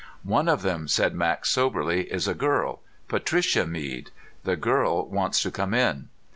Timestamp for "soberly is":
1.51-2.27